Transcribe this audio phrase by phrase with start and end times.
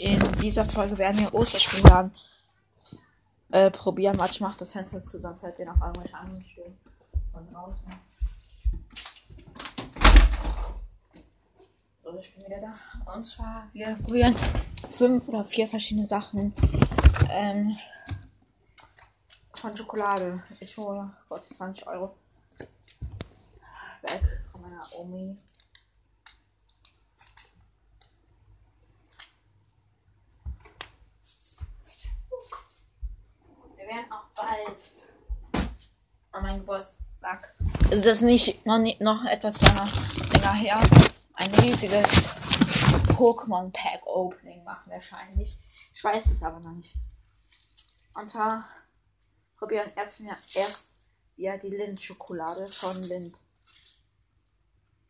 [0.00, 2.12] In dieser Folge werden wir Osterspielan
[3.52, 4.18] äh, probieren.
[4.18, 6.78] Warte, ich mach das Fenster zu, sonst ihr noch anderen Stimmen
[7.32, 7.78] von draußen.
[12.04, 13.14] So, ich bin wieder da.
[13.14, 14.34] Und zwar, wir probieren
[14.92, 16.52] fünf oder vier verschiedene Sachen
[17.30, 17.76] ähm,
[19.54, 20.42] von Schokolade.
[20.60, 22.14] Ich hole Gott 20 Euro
[24.02, 25.36] weg von meiner Omi.
[33.92, 34.90] Werden auch bald
[36.32, 37.54] an meinem Geburtstag.
[37.90, 39.86] Ist das nicht noch, noch etwas länger,
[40.32, 40.80] länger her?
[41.34, 42.28] Ein riesiges
[43.16, 45.58] Pokémon Pack Opening machen wahrscheinlich.
[45.94, 46.94] Ich weiß es aber noch nicht.
[48.14, 48.66] Und zwar
[49.58, 50.92] probieren erst mir erst
[51.36, 53.38] ja die Lind Schokolade von Lind.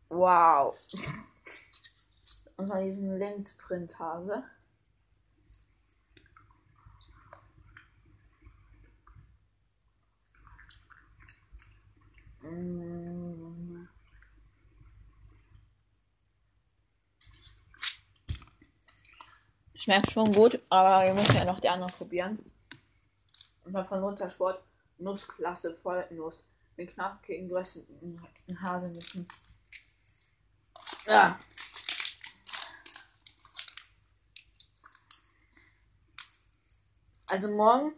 [0.09, 0.77] Wow.
[2.57, 3.57] Und zwar diesen Lind
[19.83, 22.39] Schmeckt schon gut, aber wir müssen ja noch die anderen probieren.
[23.65, 24.63] Und dann von Runtersport
[24.97, 28.25] Nussklasse Vollnuss mit knackigen gerösteten
[28.61, 29.27] Haselnüssen.
[31.05, 31.37] Ja.
[37.29, 37.93] Also morgen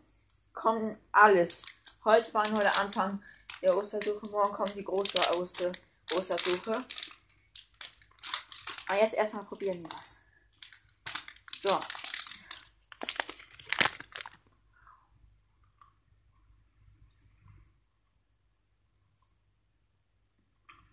[0.53, 1.65] kommt alles.
[2.03, 3.21] Heute war nur der Anfang
[3.61, 4.27] der Ostersuche.
[4.31, 5.71] Morgen kommt die große Oster
[6.15, 6.83] Ostersuche.
[8.87, 10.24] Aber jetzt erstmal probieren wir das.
[11.65, 11.79] So.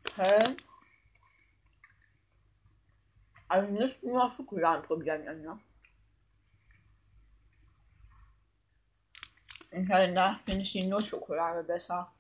[0.08, 0.56] Okay.
[3.48, 5.60] Also nicht nur Schokoladen probieren, ne?
[9.72, 12.10] Im Kalender finde ich die Nussschokolade besser.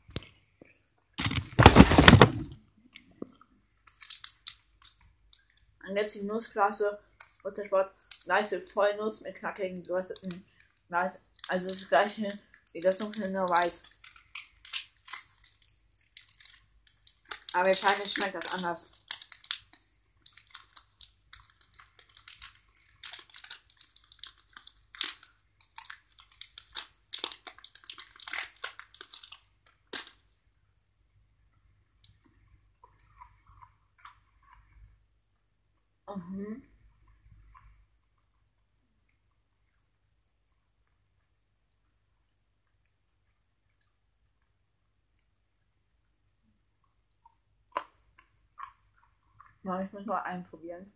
[5.80, 6.98] Dann gibt es die Nussklasse
[7.42, 7.92] Buttersport
[8.26, 10.44] nice Vollnuss mit knackigen gerösteten
[10.88, 11.20] Weiß.
[11.48, 12.28] Also das gleiche
[12.72, 13.82] wie das dunkle weiß.
[17.54, 18.92] Aber wahrscheinlich schmeckt das anders.
[36.14, 36.71] Mhm.
[49.64, 50.92] Ja, ich muss mal einen probieren.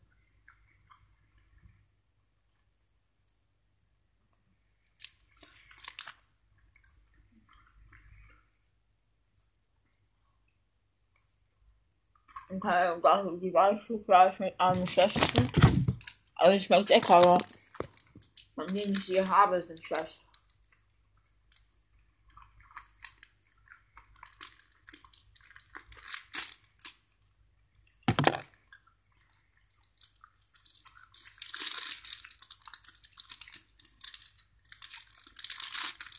[12.49, 15.97] Und dann die Weißschokolade mit einem schlechtesten.
[16.37, 17.38] Aber die schmeckt lecker, aber
[18.55, 20.25] von denen ich hier habe, sind schlecht.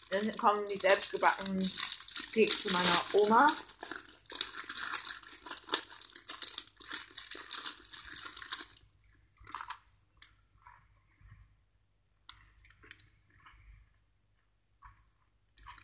[0.10, 1.72] Dann kommen die selbstgebackenen
[2.32, 3.48] Kekse meiner Oma.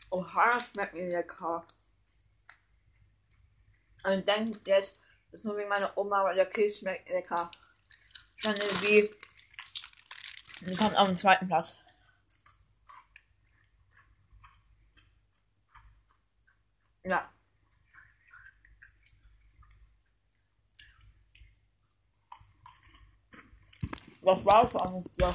[0.10, 1.66] Oha, das schmeckt mir lecker.
[4.04, 5.00] Und ich denke jetzt,
[5.32, 7.50] das ist nur wie meine Oma, weil der Käse schmeckt lecker.
[8.44, 9.10] Dann wie.
[10.62, 11.83] Die kommt auf den zweiten Platz.
[17.06, 17.30] Ja.
[24.22, 25.14] Das war's eigentlich.
[25.20, 25.34] Ja,